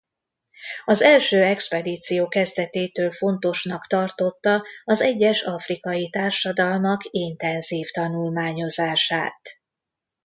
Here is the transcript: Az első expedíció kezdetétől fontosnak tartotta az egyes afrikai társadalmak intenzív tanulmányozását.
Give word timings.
Az 0.85 1.01
első 1.01 1.41
expedíció 1.43 2.27
kezdetétől 2.27 3.11
fontosnak 3.11 3.87
tartotta 3.87 4.63
az 4.83 5.01
egyes 5.01 5.41
afrikai 5.43 6.09
társadalmak 6.09 7.01
intenzív 7.09 7.89
tanulmányozását. 7.91 9.41